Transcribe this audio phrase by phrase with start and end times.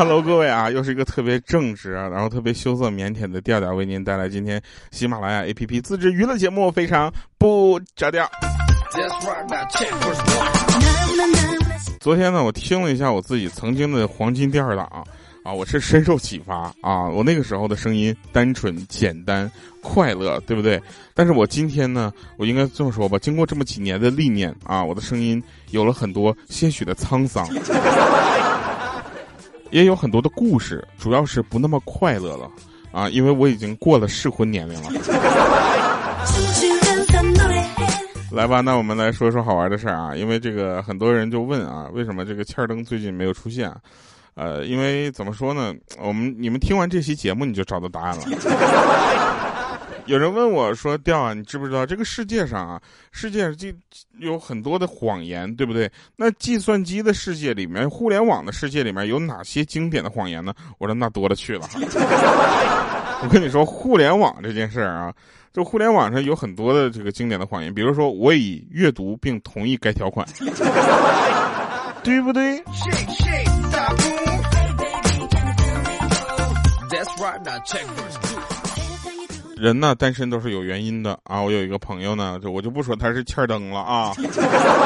[0.00, 4.58] Hello， 各位啊，又是一个特别正直啊，然后特别羞涩腼腆的调调，为您带来今天
[4.90, 8.26] 喜马拉雅 APP 自制娱乐节目，非常不着调。
[12.00, 14.86] 昨天呢，我听了一下我自己曾经的黄金第二档
[15.44, 20.80] 啊，我是深受启发啊，我那个时候的声音单纯、简单、快乐，对不对？
[21.12, 27.46] 但是我今天呢，我应该这么说吧，经过这么几年的历练啊，我的声音有了很多些许的沧桑。
[29.70, 32.50] 也有很多的故事，主要是不那么快乐了
[32.92, 34.90] 啊，因为我已经过了适婚年龄了。
[38.30, 43.72] 来吧，那我们来说说好玩的事儿啊，因为这个很多人就问啊，为什么这个欠儿登最近没有出现？
[44.34, 48.22] 呃，因为怎么说呢，我们你们听完这期节目你就找到答案了。
[50.10, 53.68] 有人问我说：“调啊，你知不知道这个世界上啊，世界上就
[54.18, 55.88] 有很多的谎言，对不对？
[56.16, 61.68] 那计算机的世界里面，互联网的世界里面有哪些经典的谎言呢？”我说：“那多了去了。
[63.22, 65.14] ”我跟你说，互联网这件事儿啊，
[65.52, 70.26] 就互联网上有很多的这个经典的谎言，比如说我已阅读并同意该条款，
[72.02, 72.60] 对不对？
[79.60, 81.42] 人呢，单身都是有原因的啊！
[81.42, 84.10] 我有一个朋友呢，就我就不说他是欠灯了啊，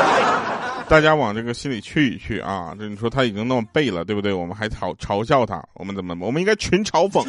[0.89, 2.75] 大家往这个心里去一去啊！
[2.77, 4.33] 这你说他已经那么背了，对不对？
[4.33, 6.17] 我们还嘲嘲笑他，我们怎么？
[6.21, 7.25] 我们应该群嘲讽。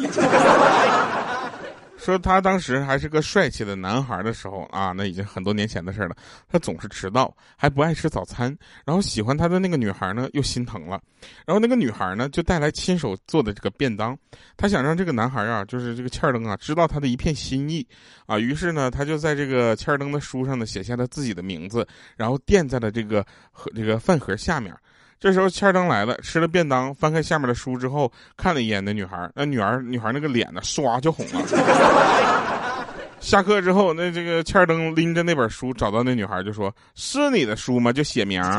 [2.06, 6.16] 说他当时还是个帅气的男孩的时候啊，那已经很多年前的事了。
[6.48, 11.00] 他总是迟到，还不爱吃早餐，然后喜欢他的那个女孩呢又心疼了，
[11.44, 14.16] 然后那个女孩呢就带来亲手做的这个便当，
[14.56, 17.84] 他想让这个男孩啊，就是这个欠儿登啊，知道他的一片心意
[18.26, 21.86] 啊，于是呢，他就在这个欠儿登的书上呢写下了自己的名字，
[22.16, 24.72] 然后垫在了这个盒这个饭盒下面。
[25.18, 31.40] 这时候，欠儿登来了，吃了便当，翻开下面的书之后，看了一眼那女孩，那女孩女孩那个脸呢，唰就红了。
[33.18, 38.42] 下课之后，那这个欠儿登拎着那本书找到那女孩，就说：“是你的书吗？”就写名。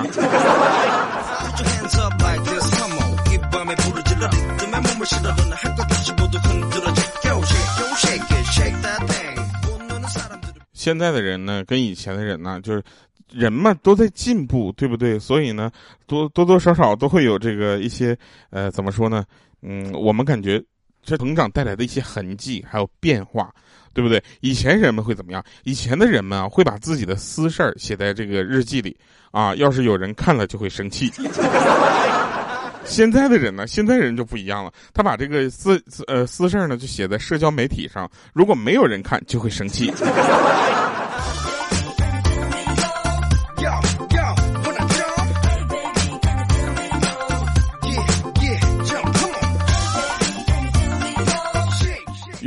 [10.74, 12.84] 现在的人呢，跟以前的人呢，就是。
[13.32, 15.20] 人嘛都在进步，对不对？
[15.20, 15.72] 所以呢，
[16.06, 18.18] 多多多少少都会有这个一些，
[18.50, 19.26] 呃，怎么说呢？
[19.62, 20.64] 嗯，我们感觉
[21.04, 23.54] 这成长带来的一些痕迹还有变化，
[23.94, 24.24] 对不对？
[24.42, 25.44] 以前人们会怎么样？
[25.64, 28.96] 以前的人们啊，会把自己的私事儿写在这个日记里
[29.32, 31.12] 啊，要是有人看了就会生气。
[32.86, 39.92] 现在的人呢，现在人就不一样了，他把这个私呃私事儿呢就写在社交媒体上，如果没有人看就会生气。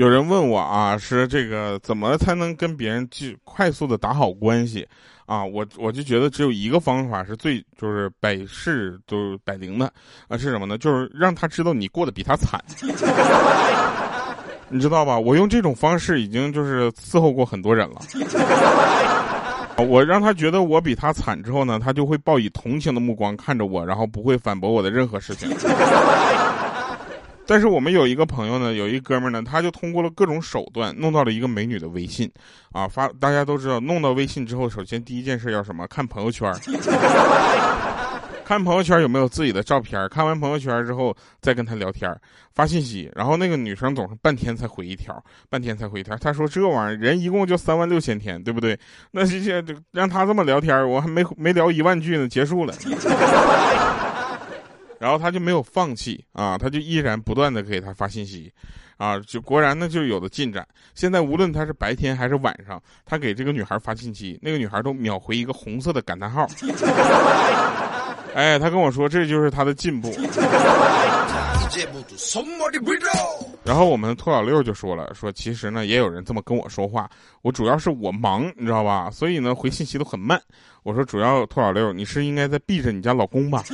[0.01, 4.89] 有人问我啊，是这个怎么才能跟别人去快速的打好关系
[5.27, 5.45] 啊？
[5.45, 9.93] 我我就觉得只有一个方法是最就是百试都百灵的
[10.27, 10.79] 啊，是什么呢？
[10.79, 12.59] 就是让他知道你过得比他惨，
[14.71, 15.19] 你知道吧？
[15.19, 18.01] 我用这种方式已经就是伺候过很多人了。
[19.87, 25.51] 我让他觉得我比他惨之后呢，他就会报以同情的目光看着我，然后不会反驳我的任何事情。
[27.51, 32.31] 但是我们有一个朋友呢，有一哥们呢，他就通过了各种手段弄到了一个美女的微信，
[32.71, 35.85] 啊，发大家都知道，弄到微信之后，首先第一件事要什么？
[35.89, 36.49] 看朋友圈，
[38.47, 42.09] 看朋友圈有没有自己的照片，看完朋友圈之后再跟他聊天，
[42.55, 46.17] 发信息，然后那个女生总是半天才回一条，半天才回一条。
[46.19, 48.79] 他说这玩意儿人一共就三万六千天，对不对？
[49.11, 52.73] 那这些让他这么聊天，我还没没聊一万句呢，结束了。
[55.01, 58.53] 然后他就没有放弃啊，他就依然不断的给他发信息，
[58.99, 60.69] 啊，就果然呢就有了进展。
[60.95, 66.47] 现在无论他是白天还是晚上，他给这个女孩发信息，那个女孩都秒回一个红色的感叹号。
[68.37, 70.15] 哎，他跟我说这就是他的进步。
[73.65, 77.09] 然后我们兔老六就说了，说其实呢也有人这么跟我说话，
[77.43, 79.11] 我主要是我忙，你知道吧？
[79.11, 80.39] 所以呢回信息都很慢。
[80.83, 83.65] 我说主要兔老六，你是应该在避着你家老公吧？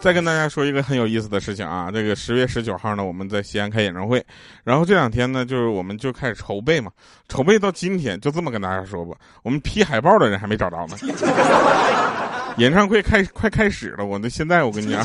[0.00, 4.24] 再跟大家说一个很有意思的事情啊，这个十月十九号呢，我们在西安开演唱会，
[4.64, 6.90] 然后这两天呢，就是我们就开始筹备嘛，
[7.28, 10.96] 筹备到今天，就这么跟大家说吧，我们批海报的人还没找着呢。
[12.56, 15.04] 演唱会开快开始了，我那现在我跟你讲，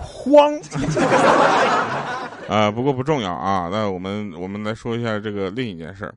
[0.00, 0.58] 慌。
[2.48, 3.68] 啊，不过不重要啊。
[3.70, 6.14] 那我们我们来说一下这个另一件事儿，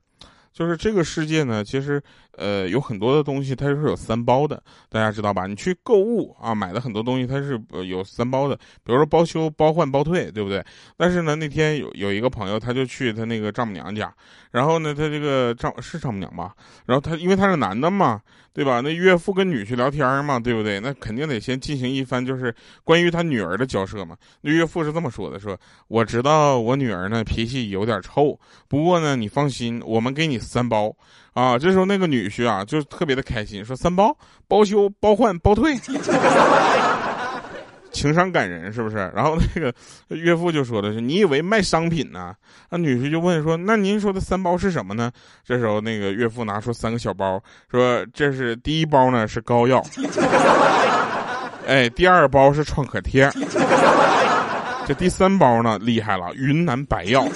[0.54, 2.02] 就是这个世界呢，其实。
[2.40, 5.46] 呃，有很多的东西它是有三包的，大家知道吧？
[5.46, 10.64] 你去购物啊，买的很多东西它是有三包的，比如说包修、包换、包退，对不对？
[10.96, 14.14] 但是呢，那天有有一个朋友，他就去他那个丈母娘家，
[14.52, 16.56] 然后呢，他这个丈是丈母娘吧？
[16.86, 18.22] 然后他因为他是男的嘛，
[18.54, 18.80] 对吧？
[18.80, 20.80] 那岳父跟女婿聊天嘛，对不对？
[20.80, 22.56] 那肯定得先进行一番就是
[22.86, 24.16] 关于他女儿的交涉嘛。
[24.42, 25.60] 那岳父是这么说的：说
[25.90, 28.40] 我知道我女儿呢脾气有点臭，
[28.70, 30.96] 不过呢，你放心，我们给你三包。
[31.40, 34.14] 啊，这时候那个女婿啊，就特别的开心，说三包
[34.46, 35.74] 包修、包换、包退，
[37.94, 39.10] 情商感人是不是？
[39.16, 39.74] 然后那个
[40.10, 42.34] 岳父就说的是，你以为卖商品呢？
[42.70, 45.10] 那女婿就问说，那您说的三包是什么呢？
[45.46, 47.42] 这时候那个岳父拿出三个小包，
[47.72, 49.82] 说这是第一包呢是膏药，
[51.66, 53.32] 哎，第二包是创可贴，
[54.86, 57.26] 这第三包呢厉害了，云南白药。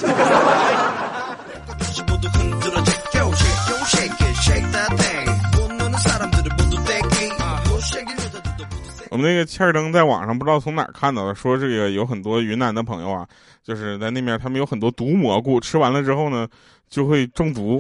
[9.13, 13.27] 我们那个欠儿灯在网上不知道从哪儿看到的，说这个有很多云南的朋友啊，
[13.63, 16.47] 就是在那边他们有很多毒蘑菇，吃完了之后呢
[16.89, 17.79] 就会中毒，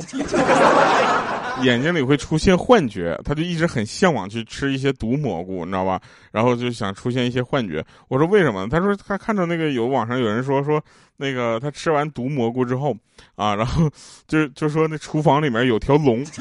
[1.63, 5.99] 眼睛里会出现幻觉，他就一直很向往去吃一些毒蘑菇，你知道吧？
[6.31, 7.83] 然后就想出现一些幻觉。
[8.09, 8.69] 我说为什么？
[8.69, 10.79] 他说他看到那个有网上有人说说
[11.17, 12.95] 那个他吃完毒蘑菇之后
[13.35, 13.89] 啊，然后
[14.27, 16.23] 就就说那厨房里面有条龙。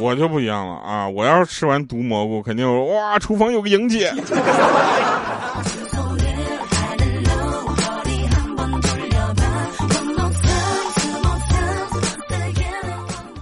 [0.00, 1.06] 我就不一样了啊！
[1.06, 4.10] 我要是吃完毒蘑菇，肯定哇，厨房有个莹姐。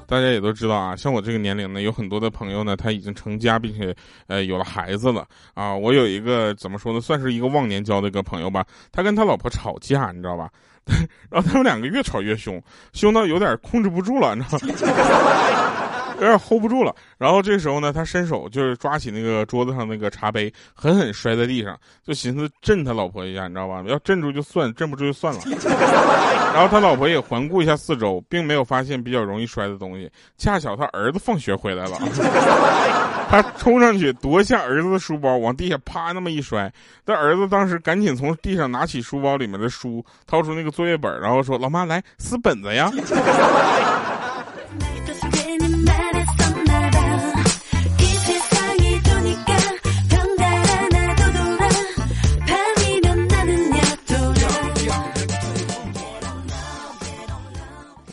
[0.09, 3.95] 大家也都知道啊，像我这个年龄呢，有很多的朋友呢，他已经成家，并且
[4.27, 5.73] 呃有了孩子了啊。
[5.73, 10.49] 我有一个怎么说呢，算是一个忘年交的一个朋友吧，他跟他老婆吵架，你知道吧？
[11.31, 12.61] 然后他们两个越吵越凶，
[12.95, 14.59] 凶到有点控制不住了，你知道
[14.89, 15.68] 吗？
[16.21, 23.83] 有点 hold 不住了，然后这时候呢，他伸手就是抓起那个桌子上那个茶杯，狠狠摔在地上，就寻思震他老婆一下，你知道吧？
[23.87, 25.41] 要镇住就算，镇不住就算了。
[26.55, 30.11] 然后他老婆也环顾一下四周，并没有发现比较容易摔的东西。
[30.37, 31.99] 恰巧他儿子放学回来了，
[33.31, 36.73] 他冲上去夺下儿子的书包，往地下啪那么一摔。
[37.07, 42.91] 他儿子当时赶紧从地上拿起书包里面的书，掏出那个作业本，然后说：“老妈，来撕本子呀。”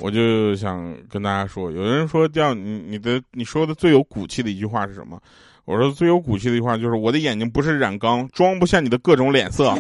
[0.06, 5.19] 我就想跟大家说，有人说叫你你的你说的最有骨气的一句话是什么？
[5.66, 9.74] 我说最有骨气的一句话就是我的眼睛不是染缸，装不下你的各种脸色，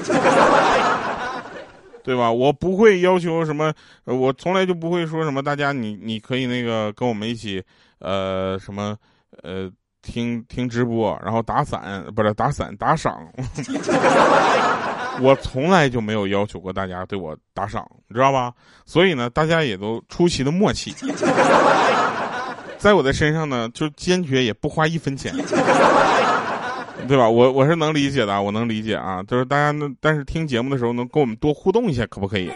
[2.03, 2.31] 对吧？
[2.31, 3.71] 我不会要求什么，
[4.05, 5.43] 我从来就不会说什么。
[5.43, 7.63] 大家你你可以那个跟我们一起，
[7.99, 8.97] 呃什么
[9.43, 9.69] 呃
[10.01, 13.15] 听听直播，然后打伞不是打伞打赏。
[15.21, 18.53] 我从来就没有要求过大家对我打赏，你知道吧？
[18.85, 20.93] 所以呢，大家也都出奇的默契，
[22.77, 25.33] 在我的身上呢，就坚决也不花一分钱，
[27.07, 27.29] 对吧？
[27.29, 32.51] 我我是能理解的，我能理解啊，就是大家呢，但是听节目的时候能跟我们多互动一下，可不可以？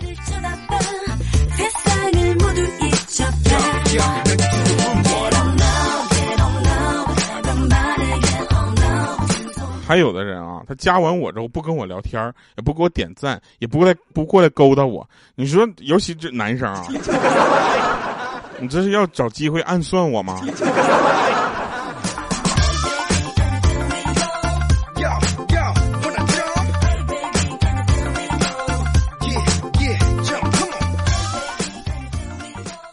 [9.89, 15.09] 还有的人啊，他加完我之后不跟我聊天也不给我点赞，也不过来不过来勾搭我。
[15.33, 16.85] 你说，尤其这男生啊，
[18.61, 20.39] 你这是要找机会暗算我吗？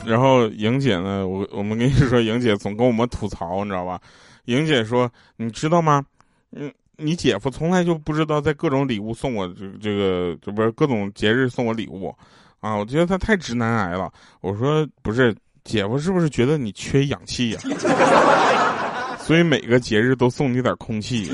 [0.06, 4.00] 然后莹姐呢，我我们跟你说，莹姐总跟我们吐槽，你知道吧？
[4.46, 6.02] 莹姐说，你知道吗？
[6.52, 6.72] 嗯。
[6.98, 12.14] 你姐夫从来就不知道在各种礼物送我这这个，这不是各种节日送我礼物，
[12.60, 14.10] 啊，我觉得他太直男癌了。
[14.40, 17.60] 我说不是，姐夫是不是觉得你缺氧气呀？
[19.20, 21.30] 所以每个节日都送你点空气。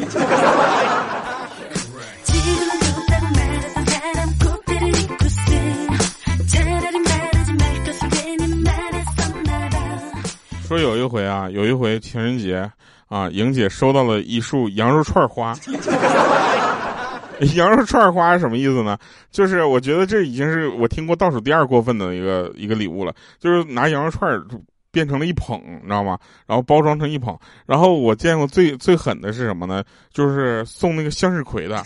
[10.66, 12.68] 说有一回啊，有一回情人节。
[13.12, 15.54] 啊，莹姐收到了一束羊肉串花。
[17.54, 18.96] 羊肉串花是什么意思呢？
[19.30, 23.12] 就是我觉得这已经是我听过倒数第二过分的一个一个礼物了。
[23.38, 24.42] 就是拿羊肉串
[24.90, 26.18] 变成了一捧，你知道吗？
[26.46, 27.38] 然后包装成一捧。
[27.66, 29.84] 然后我见过最最狠的是什么呢？
[30.10, 31.84] 就是送那个向日葵的。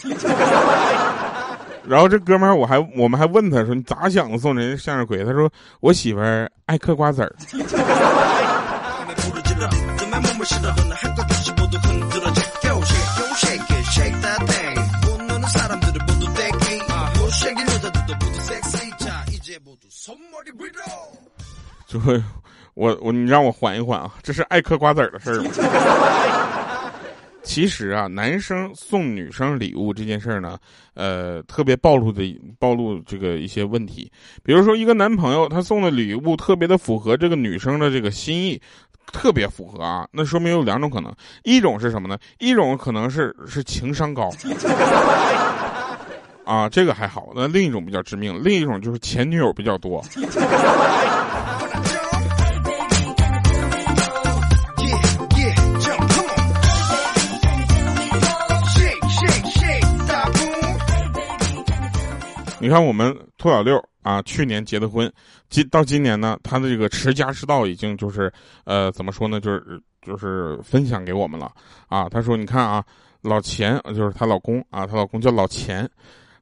[1.89, 5.51] 然后这哥们儿，我还我们还问他说：“你咋想的送人家向日葵？”他说
[5.83, 7.35] ：“我媳妇儿爱嗑瓜子儿。”
[21.87, 22.23] 就会，
[22.75, 25.51] 我我你让我缓一缓啊，这是爱嗑瓜子儿的事儿吗？
[27.43, 30.59] 其实啊，男生送女生礼物这件事儿呢，
[30.95, 34.11] 呃，特别暴露的暴露这个一些问题。
[34.43, 38.61] 比如说，一个男朋友他送的礼物特别的符合这个女生的这个心意，
[39.13, 41.13] 特别符合啊，那说明有两种可能，
[41.45, 42.19] 一种是什么呢？
[42.39, 44.31] 一种可能是是情商高，
[46.45, 47.29] 啊，这个还好。
[47.35, 50.05] 那另一种比较致命，另一种就是前女友比较多。
[62.59, 65.13] 你看，我们兔小六啊，去年结的婚，
[65.51, 68.33] 今到今年呢，他的这个持家之道已经就是，
[68.65, 71.51] 呃，怎么说呢，就是就是分享给我们了
[71.89, 72.09] 啊。
[72.09, 72.85] 他说：“你看啊，
[73.23, 75.91] 老钱就是她老公啊，她老公叫老钱，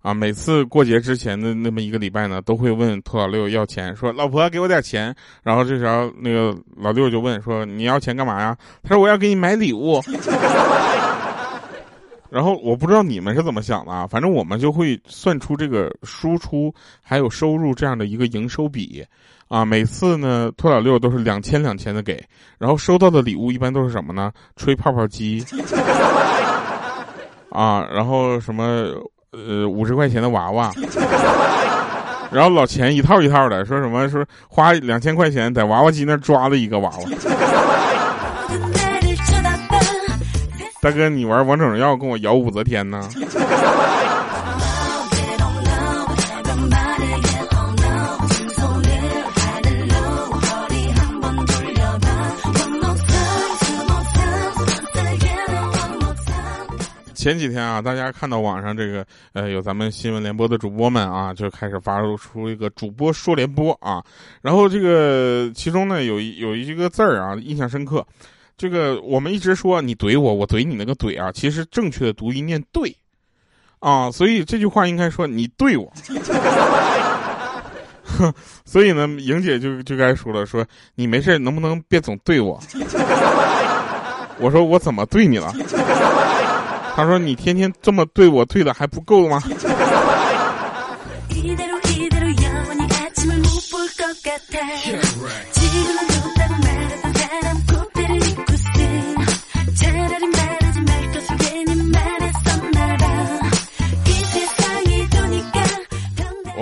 [0.03, 5.17] 啊，每次过节之前的那么一个礼拜呢，都会问兔老六要钱，说老婆给我点钱。
[5.43, 8.55] 然后这时候那个老六就问说你要钱干嘛呀？
[8.83, 10.03] 他说我要给你买礼物。
[12.35, 19.07] ”然后我不知道你们是怎么想的啊，反正我们就会算出这个输出还有收入这样的一个营收比，
[19.47, 22.21] 啊，每次呢托老六都是两千两千的给，
[22.59, 24.33] 然后收到的礼物一般都是什么呢？
[24.57, 25.45] 吹泡泡机，
[27.51, 28.65] 啊，然后什么
[29.31, 30.73] 呃五十块钱的娃娃，
[32.33, 37.84] 然后老钱一套一套的说什么说花两千块钱在娃娃机那抓了一个娃娃。
[40.85, 43.09] 大哥，你玩王者荣耀跟我摇武则天呢？
[57.15, 64.05] 前几天啊，大家看到网上这个呃，有咱们新闻联播的主播们啊，就开始发出一个主播说联播啊，
[64.43, 68.07] 然后这个其中呢，有一有一个字儿啊，印象深刻。
[68.57, 72.97] 这个我们一直说你怼我，我怼你那个怼啊，其实正确的读音念对，
[73.81, 75.93] 啊，所以这句话应该说你对我，
[78.65, 82.61] 所以呢，莹姐就就该说了，说你没事能不能别总对我？
[84.39, 85.53] 我说我怎么对你了？
[86.97, 89.43] 他说你天天这么对我，对的还不够吗？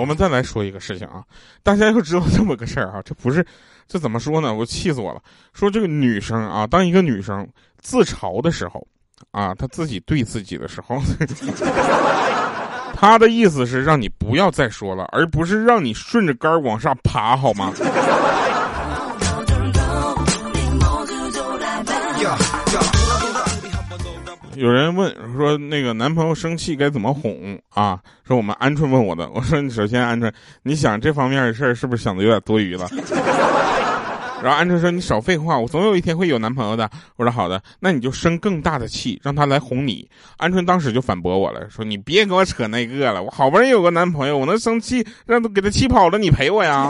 [0.03, 1.23] 我们再来说一个事情啊，
[1.63, 3.45] 大家要知道这么个事儿啊，这不是，
[3.87, 4.53] 这怎么说呢？
[4.53, 5.21] 我气死我了！
[5.53, 7.47] 说这个女生啊，当一个女生
[7.79, 8.85] 自嘲的时候，
[9.31, 11.01] 啊，她自己对自己的时候，
[12.93, 17.71] 她的意思是让你不要再说了，而不是让你顺着杆往上爬，好吗？
[24.63, 27.99] 有人问说，那个男朋友生气该怎么哄啊？
[28.25, 32.87] 说我们鹌鹑问我的，我说你首先鹌鹑，你想这方面的事儿是不是想的有点多余了？
[34.41, 36.89] 然后鹌鹑说你少废话，我总有一天会有男朋友的。
[37.17, 40.07] 我说好的，那你就生更大的气，让他来哄你。
[40.39, 46.89] 鹌鹑当时就反驳我了，说你别给我扯那个了，我好不容易有个男朋友，我能生气让他给他气跑了，你陪我呀？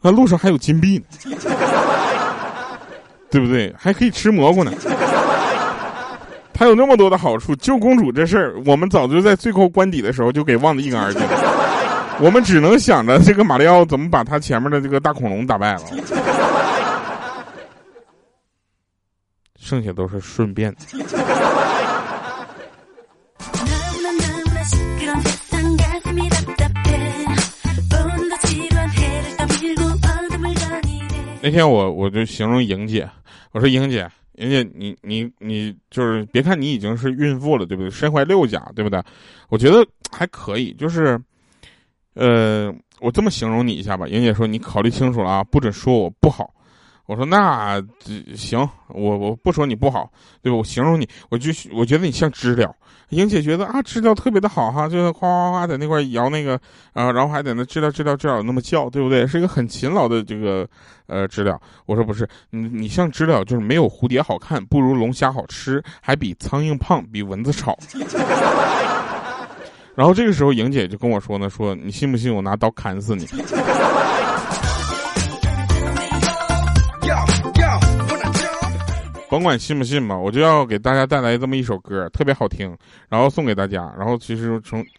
[0.00, 1.04] 那路上还有金币呢，
[3.30, 3.74] 对不对？
[3.76, 4.72] 还可以吃蘑菇呢。
[6.52, 11.20] 他有那么多的好处，救公主这事儿，我们早就在最后关底的时候就给忘得一干二净。
[12.18, 15.80] 我们只能想着这个马里奥怎么把他前面的这个大恐龙打败了。
[19.58, 20.74] 剩下都是顺便。
[31.46, 33.08] 那天我我就形容莹姐，
[33.52, 37.88] 我说莹姐，莹姐你你你就是别看你已经是孕妇了，对不对？
[37.88, 39.00] 身怀六甲，对不对？
[39.48, 41.16] 我觉得还可以，就是，
[42.14, 44.08] 呃，我这么形容你一下吧。
[44.08, 46.52] 莹姐说你考虑清楚了啊，不准说我不好。
[47.06, 47.80] 我说那
[48.34, 50.10] 行，我我不说你不好，
[50.42, 50.58] 对吧？
[50.58, 52.74] 我形容你，我就我觉得你像知了。
[53.10, 56.60] 莹姐觉得啊，知了特别的好哈，就是哗哗哗在那块摇那个
[56.92, 59.24] 啊，然后还在那知了知了知了那么叫，对不对？
[59.24, 60.66] 是一个很勤劳的这个
[61.06, 61.60] 呃知了。
[61.86, 67.78] 我说不是，你你像知了，就是没有蝴蝶好看，不如龙虾好吃，还比苍蝇胖，比蚊子吵。
[69.94, 73.24] 然后这个时候，莹姐就跟我说呢，说你信不信我拿刀砍死你？
[79.36, 82.74] 甭管信不信吧，我就要给大家带来这么一首歌，特别好听，
[83.10, 83.92] 然后送给大家。
[83.98, 84.82] 然后其实从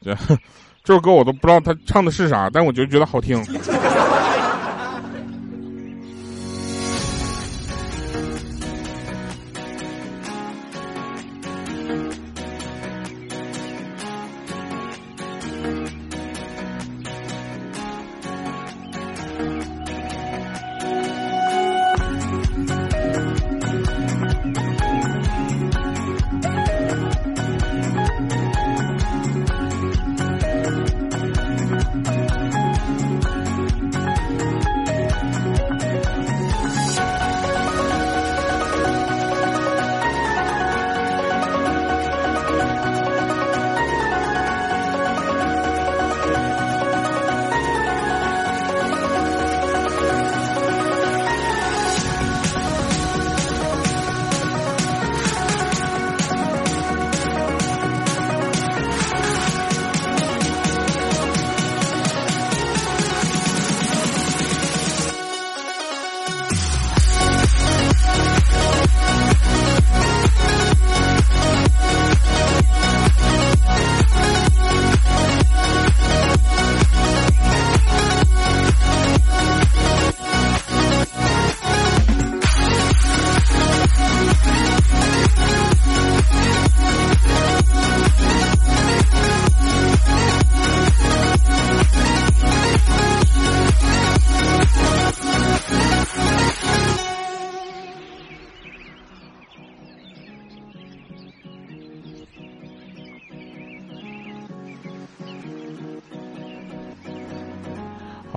[0.86, 3.44] 这首歌我都不知道他唱的是啥，但我就觉得好听。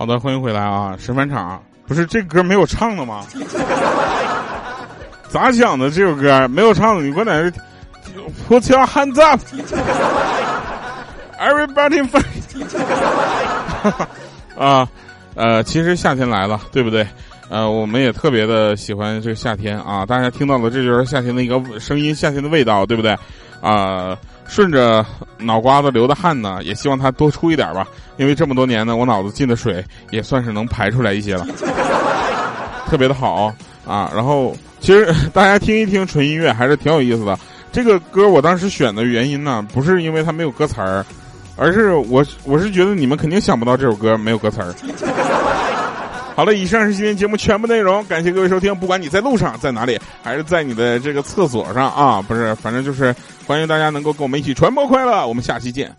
[0.01, 0.97] 好的，欢迎回来啊！
[0.99, 3.23] 神返场不是这歌没有唱的吗？
[5.29, 5.91] 咋想的？
[5.91, 7.51] 这首歌没有唱的，你给我在这
[8.49, 9.21] put your hands
[11.39, 12.25] up，everybody fight！
[14.59, 14.89] 啊，
[15.35, 17.07] 呃，其实夏天来了，对不对？
[17.51, 20.07] 呃，我们也特别的喜欢这个夏天啊！
[20.07, 23.15] 大家听到了这就是夏天的一个声音，夏天的味道，对不对？
[23.61, 24.17] 啊。
[24.51, 25.07] 顺着
[25.39, 27.87] 脑瓜子流的汗呢，也希望它多出一点吧，
[28.17, 31.47] 因为这么多年呢，我脑子进的水也算是能排出来一些了，
[32.91, 33.55] 特别的好
[33.87, 34.11] 啊。
[34.13, 37.39] 然后其实大家听一听纯音乐还是挺有意思的。
[37.71, 41.07] 这个歌我当时选的原因呢，不是因为它没有歌词儿，
[41.57, 44.75] 而是我我是觉得你们肯定想不到这首歌没有歌词儿。
[46.37, 48.75] 好了，以上是今天节目全部内容，感谢各位收听。
[48.75, 53.15] 不管你在路上，在哪里，还是在你的这个厕所上啊，不是，反正就是
[53.47, 55.27] 欢迎大家能够跟我们一起传播快乐。
[55.27, 55.95] 我们下期见。